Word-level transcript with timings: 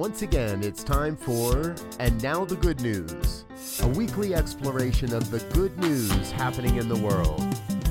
Once 0.00 0.22
again, 0.22 0.64
it's 0.64 0.82
time 0.82 1.14
for 1.14 1.74
And 1.98 2.22
Now 2.22 2.46
the 2.46 2.56
Good 2.56 2.80
News, 2.80 3.44
a 3.82 3.88
weekly 3.88 4.34
exploration 4.34 5.12
of 5.12 5.30
the 5.30 5.40
good 5.52 5.78
news 5.78 6.30
happening 6.30 6.76
in 6.76 6.88
the 6.88 6.96
world. 6.96 7.42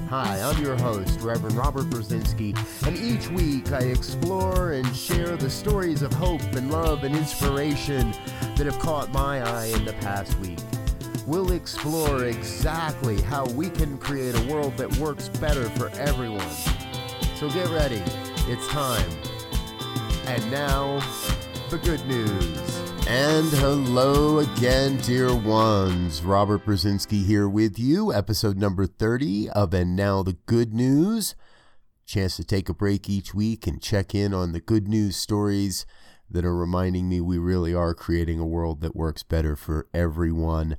Hi, 0.10 0.42
I'm 0.42 0.60
your 0.60 0.76
host, 0.76 1.22
Reverend 1.22 1.56
Robert 1.56 1.86
Brzezinski, 1.86 2.58
and 2.88 2.98
each 2.98 3.30
week 3.30 3.72
I 3.72 3.82
explore 3.82 4.72
and 4.72 4.96
share 4.96 5.38
the 5.38 5.52
stories 5.52 6.02
of 6.02 6.12
hope 6.12 6.42
and 6.56 6.72
love 6.72 7.04
and 7.04 7.16
inspiration 7.16 8.12
that 8.56 8.66
have 8.66 8.80
caught 8.80 9.12
my 9.12 9.48
eye 9.48 9.68
in 9.68 9.86
the 9.86 9.94
past 10.02 10.36
week. 10.40 10.58
We'll 11.28 11.52
explore 11.52 12.24
exactly 12.24 13.22
how 13.22 13.46
we 13.50 13.70
can 13.70 14.00
create 14.00 14.34
a 14.34 14.52
world 14.52 14.76
that 14.78 14.92
works 14.98 15.30
better 15.30 15.70
for 15.70 15.90
everyone. 15.90 16.50
So 17.36 17.52
get 17.52 17.70
ready, 17.70 18.02
it's 18.48 18.68
time. 18.70 19.12
And 20.26 20.50
now, 20.50 21.02
the 21.70 21.78
good 21.80 22.06
news. 22.08 22.80
And 23.08 23.48
hello 23.48 24.40
again, 24.40 24.98
dear 24.98 25.34
ones. 25.36 26.24
Robert 26.24 26.66
Brzezinski 26.66 27.24
here 27.24 27.48
with 27.48 27.78
you, 27.78 28.12
episode 28.12 28.58
number 28.58 28.88
30 28.88 29.52
of 29.52 29.72
And 29.76 29.96
Now 29.96 30.24
the 30.24 30.38
Good 30.48 30.74
News. 30.74 31.36
Chance 32.08 32.38
to 32.38 32.44
take 32.44 32.70
a 32.70 32.74
break 32.74 33.08
each 33.08 33.36
week 33.36 33.68
and 33.68 33.80
check 33.80 34.16
in 34.16 34.34
on 34.34 34.52
the 34.52 34.60
good 34.60 34.88
news 34.88 35.16
stories 35.16 35.86
that 36.28 36.44
are 36.44 36.56
reminding 36.56 37.08
me 37.08 37.22
we 37.22 37.38
really 37.38 37.72
are 37.72 37.94
creating 37.94 38.40
a 38.40 38.48
world 38.48 38.82
that 38.82 38.96
works 38.96 39.22
better 39.22 39.56
for 39.56 39.88
everyone. 39.94 40.78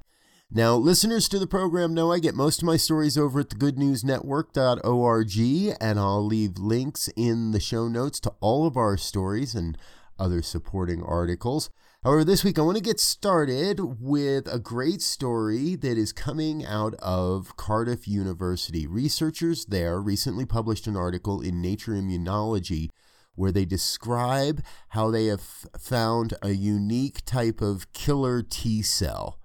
Now, 0.51 0.75
listeners 0.75 1.29
to 1.29 1.39
the 1.39 1.47
program 1.47 1.95
know 1.95 2.11
I 2.11 2.19
get 2.19 2.35
most 2.35 2.63
of 2.63 2.67
my 2.67 2.77
stories 2.77 3.17
over 3.17 3.39
at 3.39 3.51
thegoodnewsnetwork.org, 3.51 5.77
and 5.81 6.01
I'll 6.01 6.27
leave 6.27 6.59
links 6.59 7.09
in 7.15 7.53
the 7.53 7.61
show 7.61 7.87
notes 7.87 8.19
to 8.21 8.33
all 8.41 8.67
of 8.67 8.77
our 8.77 8.97
stories 8.97 9.55
and 9.55 9.79
other 10.21 10.43
supporting 10.43 11.03
articles. 11.03 11.71
However, 12.05 12.25
this 12.25 12.45
week 12.45 12.59
I 12.59 12.63
want 12.63 12.77
to 12.77 12.83
get 12.83 13.01
started 13.01 14.01
with 14.01 14.47
a 14.47 14.59
great 14.59 15.03
story 15.03 15.75
that 15.77 15.99
is 15.99 16.13
coming 16.13 16.65
out 16.65 16.95
of 16.95 17.57
Cardiff 17.57 18.07
University. 18.07 18.87
Researchers 18.87 19.67
there 19.67 20.01
recently 20.01 20.47
published 20.47 20.87
an 20.87 20.97
article 20.97 21.41
in 21.41 21.61
Nature 21.61 21.93
Immunology 21.93 22.91
where 23.35 23.53
they 23.53 23.65
describe 23.65 24.63
how 24.91 25.11
they 25.11 25.27
have 25.27 25.43
found 25.79 26.35
a 26.43 26.51
unique 26.51 27.25
type 27.25 27.61
of 27.61 27.93
killer 27.93 28.43
T 28.43 28.83
cell. 28.83 29.39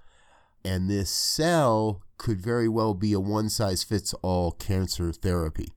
And 0.64 0.90
this 0.90 1.10
cell 1.10 2.02
could 2.18 2.42
very 2.42 2.68
well 2.68 2.94
be 2.94 3.14
a 3.14 3.20
one 3.20 3.50
size 3.50 3.84
fits 3.84 4.14
all 4.22 4.52
cancer 4.52 5.12
therapy. 5.12 5.74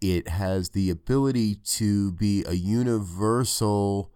It 0.00 0.28
has 0.28 0.70
the 0.70 0.90
ability 0.90 1.56
to 1.64 2.12
be 2.12 2.44
a 2.46 2.52
universal 2.52 4.12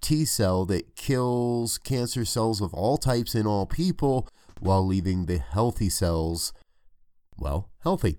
T 0.00 0.24
cell 0.24 0.64
that 0.66 0.96
kills 0.96 1.78
cancer 1.78 2.24
cells 2.24 2.60
of 2.60 2.74
all 2.74 2.96
types 2.96 3.34
in 3.34 3.46
all 3.46 3.66
people 3.66 4.28
while 4.60 4.86
leaving 4.86 5.26
the 5.26 5.38
healthy 5.38 5.88
cells, 5.88 6.52
well, 7.38 7.70
healthy. 7.82 8.18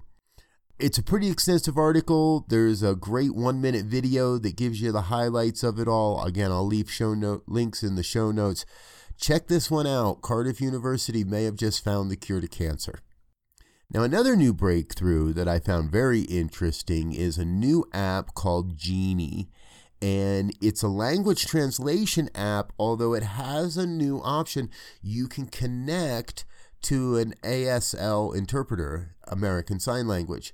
It's 0.79 0.97
a 0.97 1.03
pretty 1.03 1.29
extensive 1.29 1.77
article. 1.77 2.45
There's 2.49 2.81
a 2.81 2.95
great 2.95 3.35
one 3.35 3.61
minute 3.61 3.85
video 3.85 4.39
that 4.39 4.55
gives 4.55 4.81
you 4.81 4.91
the 4.91 5.03
highlights 5.03 5.61
of 5.61 5.79
it 5.79 5.87
all. 5.87 6.23
Again, 6.23 6.51
I'll 6.51 6.65
leave 6.65 6.89
show 6.89 7.13
note 7.13 7.43
links 7.45 7.83
in 7.83 7.95
the 7.95 8.03
show 8.03 8.31
notes. 8.31 8.65
Check 9.15 9.47
this 9.47 9.69
one 9.69 9.85
out. 9.85 10.23
Cardiff 10.23 10.59
University 10.59 11.23
may 11.23 11.43
have 11.43 11.55
just 11.55 11.83
found 11.83 12.09
the 12.09 12.15
cure 12.15 12.41
to 12.41 12.47
cancer. 12.47 12.99
Now, 13.93 14.01
another 14.01 14.35
new 14.35 14.53
breakthrough 14.53 15.33
that 15.33 15.47
I 15.47 15.59
found 15.59 15.91
very 15.91 16.21
interesting 16.21 17.13
is 17.13 17.37
a 17.37 17.45
new 17.45 17.85
app 17.93 18.33
called 18.33 18.75
Genie 18.75 19.49
and 20.01 20.55
it's 20.61 20.81
a 20.81 20.87
language 20.87 21.45
translation 21.45 22.29
app, 22.33 22.73
although 22.79 23.13
it 23.13 23.23
has 23.23 23.77
a 23.77 23.85
new 23.85 24.19
option. 24.23 24.69
You 25.01 25.27
can 25.27 25.45
connect 25.45 26.45
to 26.83 27.17
an 27.17 27.35
ASL 27.43 28.35
interpreter, 28.35 29.15
American 29.27 29.79
Sign 29.79 30.07
Language. 30.07 30.53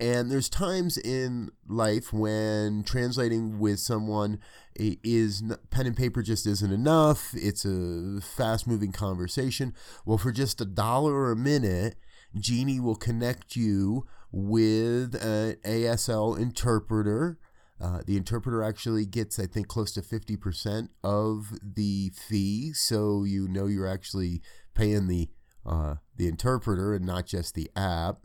And 0.00 0.28
there's 0.28 0.48
times 0.48 0.98
in 0.98 1.50
life 1.68 2.12
when 2.12 2.82
translating 2.82 3.60
with 3.60 3.78
someone 3.78 4.40
is 4.74 5.42
pen 5.70 5.86
and 5.86 5.96
paper 5.96 6.20
just 6.20 6.46
isn't 6.46 6.72
enough. 6.72 7.30
It's 7.34 7.64
a 7.64 8.20
fast 8.20 8.66
moving 8.66 8.90
conversation. 8.90 9.72
Well, 10.04 10.18
for 10.18 10.32
just 10.32 10.60
a 10.60 10.64
dollar 10.64 11.30
a 11.30 11.36
minute, 11.36 11.94
Genie 12.34 12.80
will 12.80 12.96
connect 12.96 13.54
you 13.54 14.04
with 14.32 15.14
an 15.14 15.54
ASL 15.64 16.36
interpreter 16.36 17.38
uh, 17.80 18.00
the 18.06 18.16
interpreter 18.16 18.62
actually 18.62 19.04
gets, 19.04 19.38
I 19.38 19.46
think, 19.46 19.68
close 19.68 19.92
to 19.92 20.02
50% 20.02 20.88
of 21.02 21.52
the 21.62 22.10
fee. 22.14 22.72
So 22.72 23.24
you 23.24 23.48
know 23.48 23.66
you're 23.66 23.88
actually 23.88 24.42
paying 24.74 25.08
the, 25.08 25.28
uh, 25.66 25.96
the 26.16 26.28
interpreter 26.28 26.94
and 26.94 27.04
not 27.04 27.26
just 27.26 27.54
the 27.54 27.70
app. 27.74 28.18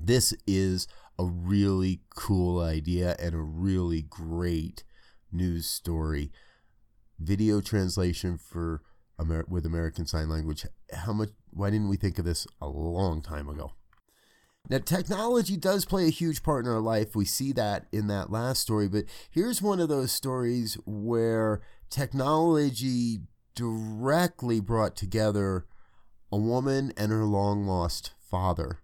This 0.00 0.32
is 0.46 0.88
a 1.18 1.24
really 1.24 2.00
cool 2.14 2.60
idea 2.60 3.14
and 3.18 3.34
a 3.34 3.40
really 3.40 4.02
great 4.02 4.84
news 5.30 5.68
story. 5.68 6.32
Video 7.18 7.60
translation 7.60 8.38
for 8.38 8.82
Amer- 9.20 9.46
with 9.48 9.66
American 9.66 10.06
Sign 10.06 10.28
Language. 10.28 10.66
How 10.92 11.12
much? 11.12 11.28
Why 11.50 11.70
didn't 11.70 11.88
we 11.88 11.96
think 11.96 12.18
of 12.18 12.24
this 12.24 12.46
a 12.60 12.68
long 12.68 13.20
time 13.20 13.48
ago? 13.48 13.72
Now, 14.68 14.78
technology 14.78 15.56
does 15.56 15.84
play 15.84 16.06
a 16.06 16.10
huge 16.10 16.42
part 16.42 16.64
in 16.64 16.70
our 16.70 16.80
life. 16.80 17.16
We 17.16 17.24
see 17.24 17.52
that 17.52 17.86
in 17.92 18.06
that 18.06 18.30
last 18.30 18.60
story, 18.60 18.88
but 18.88 19.04
here's 19.30 19.60
one 19.60 19.80
of 19.80 19.88
those 19.88 20.12
stories 20.12 20.78
where 20.86 21.60
technology 21.90 23.20
directly 23.54 24.60
brought 24.60 24.96
together 24.96 25.66
a 26.30 26.38
woman 26.38 26.92
and 26.96 27.12
her 27.12 27.24
long 27.24 27.66
lost 27.66 28.12
father 28.18 28.78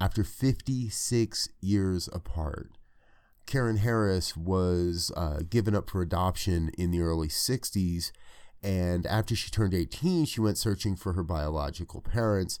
after 0.00 0.24
56 0.24 1.48
years 1.60 2.08
apart. 2.12 2.72
Karen 3.46 3.78
Harris 3.78 4.36
was 4.36 5.12
uh, 5.16 5.40
given 5.48 5.74
up 5.74 5.90
for 5.90 6.02
adoption 6.02 6.70
in 6.78 6.90
the 6.90 7.02
early 7.02 7.28
60s, 7.28 8.10
and 8.62 9.06
after 9.06 9.34
she 9.34 9.50
turned 9.50 9.74
18, 9.74 10.24
she 10.24 10.40
went 10.40 10.58
searching 10.58 10.96
for 10.96 11.12
her 11.12 11.22
biological 11.22 12.00
parents. 12.00 12.60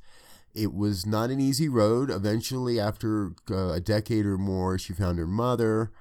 It 0.54 0.74
was 0.74 1.06
not 1.06 1.30
an 1.30 1.40
easy 1.40 1.68
road. 1.68 2.10
Eventually, 2.10 2.80
after 2.80 3.32
uh, 3.50 3.72
a 3.72 3.80
decade 3.80 4.26
or 4.26 4.38
more, 4.38 4.78
she 4.78 4.92
found 4.92 5.18
her 5.18 5.26
mother. 5.26 5.92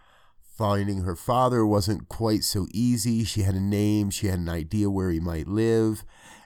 Finding 0.57 1.03
her 1.03 1.15
father 1.15 1.65
wasn't 1.65 2.09
quite 2.09 2.43
so 2.43 2.67
easy. 2.71 3.23
She 3.23 3.43
had 3.43 3.55
a 3.55 3.61
name, 3.61 4.09
she 4.09 4.27
had 4.27 4.39
an 4.39 4.49
idea 4.49 4.89
where 4.89 5.09
he 5.09 5.19
might 5.19 5.47
live. 5.47 6.03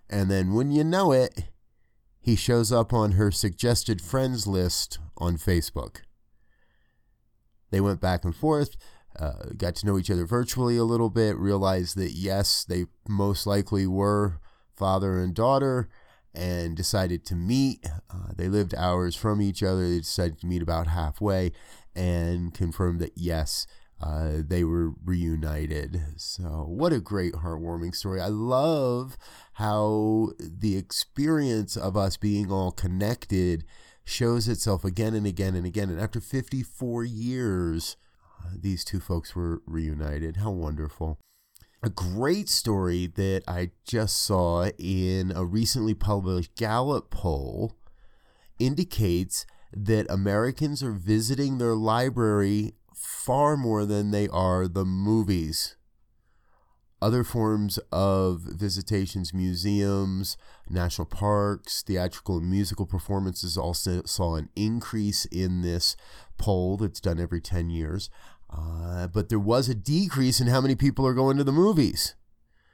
And 0.09 0.29
then, 0.29 0.53
when 0.53 0.71
you 0.71 0.83
know 0.83 1.11
it, 1.11 1.45
he 2.19 2.35
shows 2.35 2.71
up 2.71 2.93
on 2.93 3.13
her 3.13 3.31
suggested 3.31 4.01
friends 4.01 4.45
list 4.45 4.99
on 5.17 5.37
Facebook. 5.37 6.01
They 7.71 7.81
went 7.81 7.99
back 7.99 8.23
and 8.23 8.35
forth, 8.35 8.77
uh, 9.19 9.49
got 9.57 9.75
to 9.77 9.85
know 9.85 9.97
each 9.97 10.11
other 10.11 10.25
virtually 10.25 10.77
a 10.77 10.83
little 10.83 11.09
bit, 11.09 11.35
realized 11.37 11.97
that 11.97 12.11
yes, 12.11 12.63
they 12.63 12.85
most 13.07 13.47
likely 13.47 13.87
were 13.87 14.39
father 14.75 15.19
and 15.19 15.33
daughter, 15.33 15.89
and 16.35 16.75
decided 16.75 17.25
to 17.25 17.35
meet. 17.35 17.85
Uh, 18.09 18.33
they 18.35 18.47
lived 18.47 18.73
hours 18.75 19.15
from 19.15 19.41
each 19.41 19.61
other. 19.61 19.87
They 19.87 19.99
decided 19.99 20.39
to 20.39 20.47
meet 20.47 20.61
about 20.61 20.87
halfway 20.87 21.51
and 21.95 22.53
confirmed 22.53 22.99
that 22.99 23.13
yes, 23.15 23.67
uh, 24.01 24.41
they 24.45 24.63
were 24.63 24.93
reunited. 25.05 26.01
So, 26.17 26.65
what 26.67 26.91
a 26.91 26.99
great, 26.99 27.33
heartwarming 27.33 27.95
story. 27.95 28.19
I 28.19 28.27
love 28.27 29.17
how 29.53 30.31
the 30.39 30.75
experience 30.75 31.77
of 31.77 31.95
us 31.95 32.17
being 32.17 32.51
all 32.51 32.71
connected 32.71 33.63
shows 34.03 34.47
itself 34.47 34.83
again 34.83 35.13
and 35.13 35.25
again 35.25 35.55
and 35.55 35.65
again. 35.65 35.89
And 35.89 36.01
after 36.01 36.19
54 36.19 37.05
years, 37.05 37.95
uh, 38.43 38.49
these 38.59 38.83
two 38.83 38.99
folks 38.99 39.35
were 39.35 39.61
reunited. 39.65 40.37
How 40.37 40.51
wonderful 40.51 41.19
a 41.83 41.89
great 41.89 42.47
story 42.47 43.07
that 43.07 43.43
I 43.45 43.71
just 43.85 44.21
saw 44.21 44.69
in 44.77 45.33
a 45.35 45.43
recently 45.43 45.93
published 45.93 46.55
Gallup 46.55 47.11
poll 47.11 47.75
indicates 48.57 49.45
that 49.73 50.09
Americans 50.09 50.81
are 50.81 50.93
visiting 50.93 51.57
their 51.57 51.75
library 51.75 52.75
far 52.95 53.57
more 53.57 53.85
than 53.85 54.11
they 54.11 54.29
are 54.29 54.65
the 54.69 54.85
movies. 54.85 55.75
Other 57.01 57.25
forms 57.25 57.79
of 57.91 58.43
visitations, 58.43 59.33
museums, 59.33 60.37
national 60.69 61.07
parks, 61.07 61.81
theatrical 61.81 62.37
and 62.37 62.49
musical 62.49 62.85
performances 62.85 63.57
also 63.57 64.03
saw 64.05 64.35
an 64.35 64.47
increase 64.55 65.25
in 65.25 65.63
this 65.63 65.97
poll 66.37 66.77
that's 66.77 67.01
done 67.01 67.19
every 67.19 67.41
10 67.41 67.69
years. 67.69 68.09
Uh, 68.53 69.07
but 69.07 69.29
there 69.29 69.39
was 69.39 69.67
a 69.67 69.75
decrease 69.75 70.39
in 70.39 70.47
how 70.47 70.61
many 70.61 70.75
people 70.75 71.05
are 71.07 71.13
going 71.13 71.37
to 71.37 71.43
the 71.43 71.51
movies. 71.51 72.15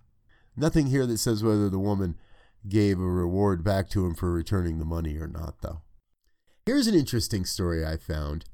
Nothing 0.55 0.87
here 0.87 1.05
that 1.05 1.17
says 1.17 1.43
whether 1.43 1.69
the 1.69 1.79
woman 1.79 2.15
gave 2.67 2.99
a 2.99 3.03
reward 3.03 3.63
back 3.63 3.89
to 3.89 4.05
him 4.05 4.15
for 4.15 4.31
returning 4.31 4.79
the 4.79 4.85
money 4.85 5.17
or 5.17 5.27
not, 5.27 5.61
though. 5.61 5.81
Here's 6.65 6.87
an 6.87 6.95
interesting 6.95 7.45
story 7.45 7.85
I 7.85 7.97
found. 7.97 8.45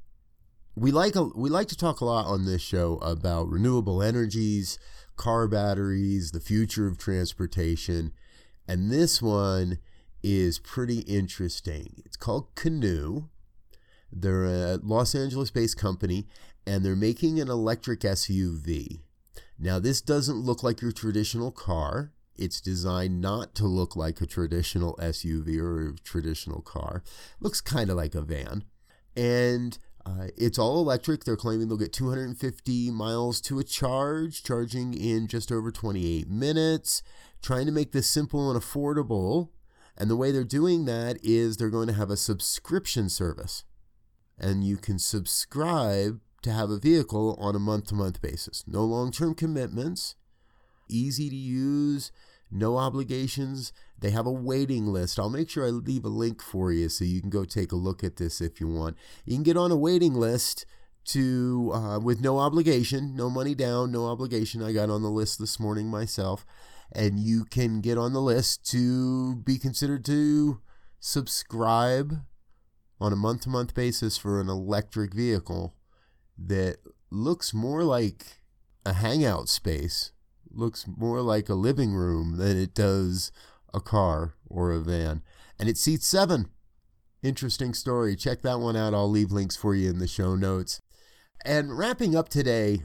We 0.75 0.91
like 0.91 1.15
a, 1.15 1.23
we 1.23 1.49
like 1.49 1.67
to 1.69 1.77
talk 1.77 2.01
a 2.01 2.05
lot 2.05 2.25
on 2.25 2.45
this 2.45 2.61
show 2.61 2.97
about 2.97 3.49
renewable 3.49 4.01
energies, 4.01 4.77
car 5.15 5.47
batteries, 5.47 6.31
the 6.31 6.39
future 6.39 6.87
of 6.87 6.97
transportation, 6.97 8.13
and 8.67 8.91
this 8.91 9.21
one 9.21 9.79
is 10.23 10.59
pretty 10.59 10.99
interesting. 10.99 12.01
It's 12.05 12.17
called 12.17 12.53
Canoo. 12.55 13.29
They're 14.11 14.45
a 14.45 14.79
Los 14.81 15.15
Angeles 15.15 15.51
based 15.51 15.77
company 15.77 16.27
and 16.65 16.83
they're 16.83 16.95
making 16.95 17.39
an 17.39 17.49
electric 17.49 18.01
SUV. 18.01 18.99
Now, 19.57 19.79
this 19.79 20.01
doesn't 20.01 20.37
look 20.37 20.63
like 20.63 20.81
your 20.81 20.91
traditional 20.91 21.51
car. 21.51 22.11
It's 22.35 22.61
designed 22.61 23.21
not 23.21 23.55
to 23.55 23.65
look 23.65 23.95
like 23.95 24.21
a 24.21 24.27
traditional 24.27 24.95
SUV 24.97 25.59
or 25.59 25.89
a 25.89 25.95
traditional 25.95 26.61
car. 26.61 27.03
It 27.05 27.43
looks 27.43 27.61
kind 27.61 27.89
of 27.89 27.97
like 27.97 28.13
a 28.13 28.21
van. 28.21 28.63
And 29.15 29.79
uh, 30.05 30.27
it's 30.37 30.59
all 30.59 30.79
electric. 30.79 31.23
They're 31.23 31.35
claiming 31.35 31.67
they'll 31.67 31.77
get 31.77 31.91
250 31.91 32.91
miles 32.91 33.41
to 33.41 33.59
a 33.59 33.63
charge, 33.63 34.43
charging 34.43 34.93
in 34.93 35.27
just 35.27 35.51
over 35.51 35.71
28 35.71 36.29
minutes, 36.29 37.01
trying 37.41 37.65
to 37.65 37.71
make 37.71 37.91
this 37.91 38.07
simple 38.07 38.51
and 38.51 38.59
affordable. 38.59 39.49
And 39.97 40.09
the 40.09 40.15
way 40.15 40.31
they're 40.31 40.43
doing 40.43 40.85
that 40.85 41.17
is 41.23 41.57
they're 41.57 41.69
going 41.69 41.87
to 41.87 41.93
have 41.93 42.11
a 42.11 42.17
subscription 42.17 43.09
service. 43.09 43.63
And 44.37 44.63
you 44.63 44.77
can 44.77 44.99
subscribe 44.99 46.19
to 46.43 46.51
have 46.51 46.69
a 46.69 46.79
vehicle 46.79 47.35
on 47.39 47.55
a 47.55 47.59
month 47.59 47.87
to 47.87 47.95
month 47.95 48.21
basis. 48.21 48.63
No 48.67 48.83
long 48.83 49.11
term 49.11 49.33
commitments, 49.33 50.15
easy 50.87 51.29
to 51.29 51.35
use, 51.35 52.11
no 52.51 52.77
obligations. 52.77 53.73
They 53.99 54.11
have 54.11 54.25
a 54.27 54.31
waiting 54.31 54.85
list. 54.87 55.19
I'll 55.19 55.29
make 55.29 55.49
sure 55.49 55.65
I 55.65 55.69
leave 55.69 56.05
a 56.05 56.09
link 56.09 56.41
for 56.41 56.71
you 56.71 56.89
so 56.89 57.03
you 57.03 57.19
can 57.19 57.29
go 57.29 57.45
take 57.45 57.71
a 57.71 57.75
look 57.75 58.03
at 58.03 58.17
this 58.17 58.39
if 58.39 58.61
you 58.61 58.67
want. 58.67 58.95
You 59.25 59.35
can 59.35 59.43
get 59.43 59.57
on 59.57 59.71
a 59.71 59.75
waiting 59.75 60.13
list 60.13 60.65
to 61.05 61.71
uh, 61.73 61.99
with 61.99 62.21
no 62.21 62.37
obligation, 62.37 63.15
no 63.15 63.29
money 63.29 63.55
down, 63.55 63.91
no 63.91 64.05
obligation. 64.05 64.61
I 64.61 64.73
got 64.73 64.89
on 64.89 65.01
the 65.01 65.09
list 65.09 65.39
this 65.39 65.59
morning 65.59 65.87
myself, 65.87 66.45
and 66.91 67.19
you 67.19 67.45
can 67.45 67.81
get 67.81 67.97
on 67.97 68.13
the 68.13 68.21
list 68.21 68.69
to 68.71 69.35
be 69.37 69.57
considered 69.57 70.05
to 70.05 70.61
subscribe 70.99 72.21
on 72.99 73.13
a 73.13 73.17
month 73.17 73.41
to 73.41 73.49
month 73.49 73.73
basis 73.73 74.17
for 74.17 74.41
an 74.41 74.49
electric 74.49 75.13
vehicle 75.13 75.75
that 76.37 76.77
looks 77.11 77.53
more 77.53 77.83
like 77.83 78.25
a 78.85 78.93
hangout 78.93 79.49
space, 79.49 80.11
looks 80.49 80.85
more 80.87 81.21
like 81.21 81.49
a 81.49 81.55
living 81.55 81.93
room 81.93 82.37
than 82.37 82.57
it 82.57 82.73
does 82.73 83.31
a 83.73 83.79
car 83.79 84.35
or 84.49 84.71
a 84.71 84.79
van. 84.79 85.21
And 85.59 85.69
it 85.69 85.77
seats 85.77 86.07
seven. 86.07 86.49
Interesting 87.23 87.73
story. 87.73 88.15
Check 88.15 88.41
that 88.43 88.59
one 88.59 88.75
out. 88.75 88.93
I'll 88.93 89.09
leave 89.09 89.31
links 89.31 89.55
for 89.55 89.75
you 89.75 89.89
in 89.89 89.99
the 89.99 90.07
show 90.07 90.35
notes. 90.35 90.81
And 91.43 91.77
wrapping 91.77 92.15
up 92.15 92.29
today, 92.29 92.83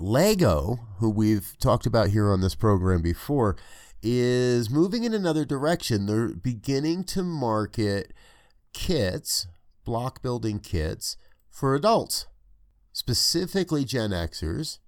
Lego, 0.00 0.78
who 0.98 1.10
we've 1.10 1.56
talked 1.58 1.86
about 1.86 2.08
here 2.08 2.30
on 2.30 2.40
this 2.40 2.54
program 2.54 3.02
before, 3.02 3.56
is 4.02 4.70
moving 4.70 5.04
in 5.04 5.12
another 5.12 5.44
direction. 5.44 6.06
They're 6.06 6.28
beginning 6.28 7.04
to 7.04 7.22
market 7.22 8.12
kits, 8.72 9.46
block 9.84 10.22
building 10.22 10.60
kits 10.60 11.16
for 11.50 11.74
adults 11.74 12.26
specifically 12.98 13.84
Gen 13.84 14.10
Xers, 14.10 14.78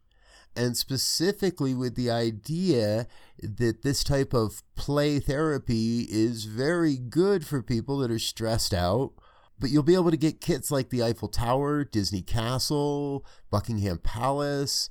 and 0.57 0.77
specifically 0.77 1.77
with 1.77 1.95
the 1.95 2.11
idea 2.11 3.07
that 3.41 3.83
this 3.83 4.03
type 4.03 4.35
of 4.35 4.65
play 4.75 5.21
therapy 5.21 6.09
is 6.11 6.45
very 6.47 6.97
good 6.97 7.47
for 7.47 7.63
people 7.63 7.99
that 7.99 8.11
are 8.11 8.19
stressed 8.19 8.75
out. 8.75 9.13
But 9.61 9.71
you'll 9.71 9.85
be 9.85 9.95
able 9.95 10.11
to 10.11 10.17
get 10.17 10.41
kits 10.41 10.73
like 10.73 10.91
the 10.91 11.05
Eiffel 11.05 11.29
Tower, 11.29 11.85
Disney 11.85 12.23
Castle, 12.23 13.25
Buckingham 13.49 13.99
Palace, 13.99 14.91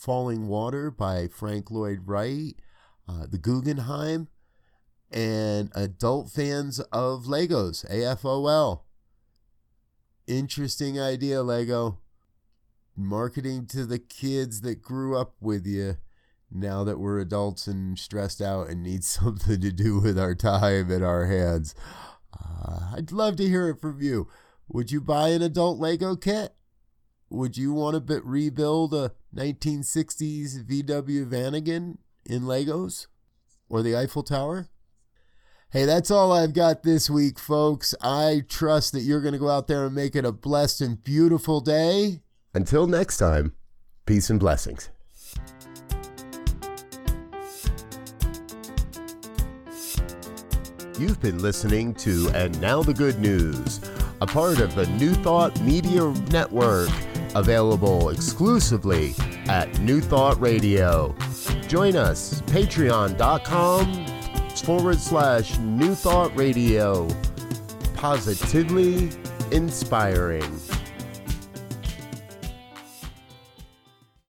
Falling 0.00 0.48
Water 0.48 0.90
by 0.90 1.28
Frank 1.28 1.70
Lloyd 1.70 2.00
Wright, 2.06 2.56
uh, 3.08 3.26
the 3.30 3.38
Guggenheim, 3.38 4.28
and 5.10 5.70
adult 5.74 6.30
fans 6.30 6.80
of 6.92 7.24
Legos, 7.24 7.84
AFOL. 7.90 8.82
Interesting 10.26 11.00
idea, 11.00 11.42
Lego 11.42 11.98
marketing 12.96 13.66
to 13.66 13.86
the 13.86 13.98
kids 13.98 14.60
that 14.60 14.82
grew 14.82 15.16
up 15.16 15.34
with 15.40 15.66
you 15.66 15.96
now 16.50 16.84
that 16.84 16.98
we're 16.98 17.18
adults 17.18 17.66
and 17.66 17.98
stressed 17.98 18.40
out 18.40 18.68
and 18.68 18.82
need 18.82 19.04
something 19.04 19.60
to 19.60 19.72
do 19.72 20.00
with 20.00 20.18
our 20.18 20.34
time 20.34 20.90
and 20.90 21.04
our 21.04 21.26
hands. 21.26 21.74
Uh, 22.38 22.92
I'd 22.96 23.12
love 23.12 23.36
to 23.36 23.48
hear 23.48 23.68
it 23.68 23.80
from 23.80 24.00
you. 24.00 24.28
Would 24.68 24.92
you 24.92 25.00
buy 25.00 25.28
an 25.30 25.42
adult 25.42 25.78
Lego 25.78 26.14
kit? 26.14 26.54
Would 27.32 27.56
you 27.56 27.72
want 27.72 27.94
to 27.94 28.00
bit 28.00 28.24
rebuild 28.24 28.92
a 28.92 29.12
1960s 29.34 30.64
VW 30.64 31.24
Vanagon 31.26 31.98
in 32.26 32.42
Legos 32.42 33.06
or 33.68 33.82
the 33.82 33.96
Eiffel 33.96 34.24
Tower? 34.24 34.68
Hey, 35.70 35.84
that's 35.84 36.10
all 36.10 36.32
I've 36.32 36.52
got 36.52 36.82
this 36.82 37.08
week, 37.08 37.38
folks. 37.38 37.94
I 38.02 38.42
trust 38.48 38.92
that 38.94 39.02
you're 39.02 39.20
going 39.20 39.34
to 39.34 39.38
go 39.38 39.48
out 39.48 39.68
there 39.68 39.86
and 39.86 39.94
make 39.94 40.16
it 40.16 40.24
a 40.24 40.32
blessed 40.32 40.80
and 40.80 41.04
beautiful 41.04 41.60
day. 41.60 42.22
Until 42.52 42.88
next 42.88 43.18
time, 43.18 43.54
peace 44.06 44.28
and 44.28 44.40
blessings. 44.40 44.90
You've 50.98 51.20
been 51.22 51.38
listening 51.38 51.94
to 51.94 52.28
And 52.34 52.60
Now 52.60 52.82
the 52.82 52.92
Good 52.92 53.20
News, 53.20 53.80
a 54.20 54.26
part 54.26 54.58
of 54.58 54.74
the 54.74 54.86
New 54.88 55.14
Thought 55.14 55.58
Media 55.60 56.02
Network. 56.32 56.90
Available 57.34 58.10
exclusively 58.10 59.14
at 59.48 59.80
New 59.80 60.00
Thought 60.00 60.40
Radio. 60.40 61.14
Join 61.68 61.96
us, 61.96 62.42
patreon.com 62.42 64.06
forward 64.56 64.98
slash 64.98 65.58
New 65.58 65.94
Thought 65.94 66.36
Radio. 66.36 67.08
Positively 67.94 69.10
inspiring. 69.52 70.59